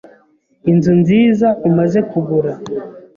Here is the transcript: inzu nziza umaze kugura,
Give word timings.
inzu 0.71 0.91
nziza 1.01 1.47
umaze 1.67 1.99
kugura, 2.09 2.51